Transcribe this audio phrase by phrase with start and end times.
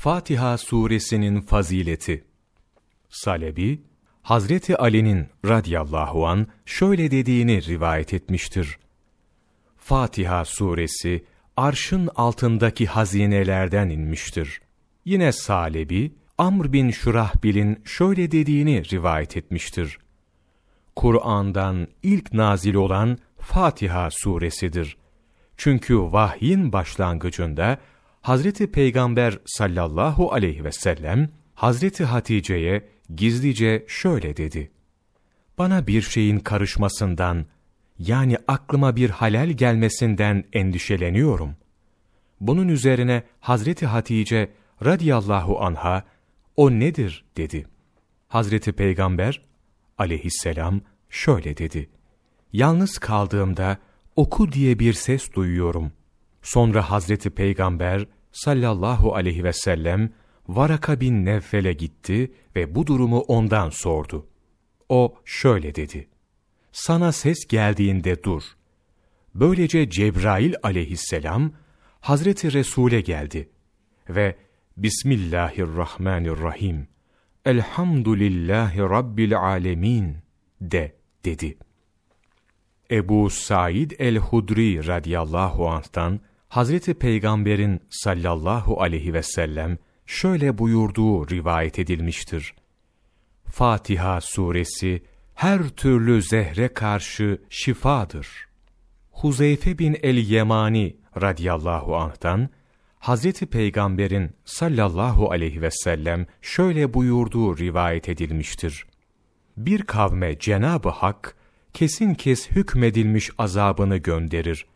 [0.00, 2.24] Fatiha suresinin fazileti
[3.08, 3.82] Salebi,
[4.22, 8.78] Hazreti Ali'nin radıyallahu an şöyle dediğini rivayet etmiştir.
[9.76, 11.24] Fatiha suresi
[11.56, 14.60] arşın altındaki hazinelerden inmiştir.
[15.04, 19.98] Yine Salebi, Amr bin Şurahbil'in şöyle dediğini rivayet etmiştir.
[20.96, 24.96] Kur'an'dan ilk nazil olan Fatiha suresidir.
[25.56, 27.78] Çünkü vahyin başlangıcında
[28.20, 34.70] Hazreti Peygamber sallallahu aleyhi ve sellem Hazreti Hatice'ye gizlice şöyle dedi.
[35.58, 37.46] Bana bir şeyin karışmasından
[37.98, 41.56] yani aklıma bir halel gelmesinden endişeleniyorum.
[42.40, 44.50] Bunun üzerine Hazreti Hatice
[44.84, 46.04] radiyallahu anha
[46.56, 47.66] o nedir dedi.
[48.28, 49.42] Hazreti Peygamber
[49.98, 50.80] aleyhisselam
[51.10, 51.90] şöyle dedi.
[52.52, 53.78] Yalnız kaldığımda
[54.16, 55.92] oku diye bir ses duyuyorum.
[56.42, 60.12] Sonra Hazreti Peygamber sallallahu aleyhi ve sellem
[60.48, 64.26] Varaka bin Nevfel'e gitti ve bu durumu ondan sordu.
[64.88, 66.08] O şöyle dedi.
[66.72, 68.42] Sana ses geldiğinde dur.
[69.34, 71.52] Böylece Cebrail aleyhisselam
[72.00, 73.50] Hazreti Resul'e geldi
[74.08, 74.36] ve
[74.76, 76.88] Bismillahirrahmanirrahim.
[77.44, 80.16] Elhamdülillahi Rabbil alemin
[80.60, 81.58] de dedi.
[82.90, 86.20] Ebu Said el-Hudri radıyallahu anh'tan
[86.50, 92.54] Hazreti Peygamber'in sallallahu aleyhi ve sellem şöyle buyurduğu rivayet edilmiştir.
[93.46, 95.02] Fatiha suresi
[95.34, 98.28] her türlü zehre karşı şifadır.
[99.10, 102.48] Huzeyfe bin el-Yemani radıyallahu anh'tan
[102.98, 108.86] Hazreti Peygamber'in sallallahu aleyhi ve sellem şöyle buyurduğu rivayet edilmiştir.
[109.56, 111.36] Bir kavme Cenab-ı Hak
[111.74, 114.66] kesin kes hükmedilmiş azabını gönderir.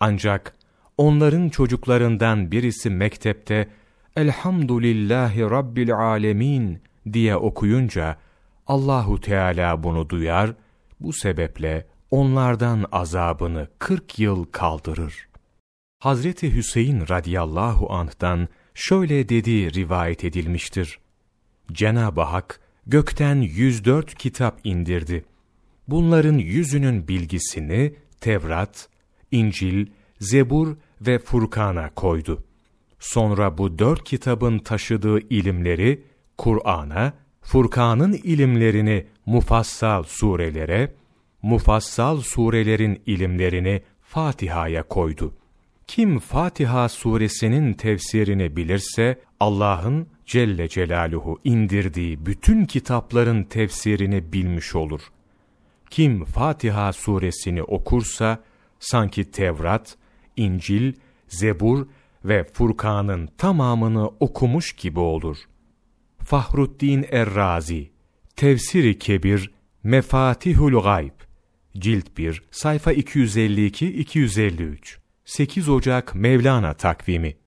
[0.00, 0.57] Ancak
[0.98, 3.68] onların çocuklarından birisi mektepte
[4.16, 6.80] Elhamdülillahi Rabbil Alemin
[7.12, 8.16] diye okuyunca
[8.66, 10.54] Allahu Teala bunu duyar,
[11.00, 15.28] bu sebeple onlardan azabını kırk yıl kaldırır.
[15.98, 20.98] Hazreti Hüseyin radıyallahu anh'tan şöyle dediği rivayet edilmiştir.
[21.72, 25.24] Cenab-ı Hak gökten 104 kitap indirdi.
[25.88, 28.88] Bunların yüzünün bilgisini Tevrat,
[29.30, 29.86] İncil,
[30.20, 32.44] Zebur ve Furkan'a koydu.
[32.98, 36.02] Sonra bu dört kitabın taşıdığı ilimleri
[36.38, 40.94] Kur'an'a, Furkan'ın ilimlerini mufassal surelere,
[41.42, 45.34] mufassal surelerin ilimlerini Fatiha'ya koydu.
[45.86, 55.00] Kim Fatiha suresinin tefsirini bilirse Allah'ın Celle Celaluhu indirdiği bütün kitapların tefsirini bilmiş olur.
[55.90, 58.38] Kim Fatiha suresini okursa
[58.80, 59.96] sanki Tevrat,
[60.38, 60.92] İncil,
[61.28, 61.86] Zebur
[62.24, 65.36] ve Furkan'ın tamamını okumuş gibi olur.
[66.24, 67.90] Fahruddin Errazi,
[68.36, 69.50] Tefsiri Kebir,
[69.82, 71.12] Mefatihul Gayb,
[71.78, 77.36] Cilt 1, sayfa 252-253, 8 Ocak Mevlana takvimi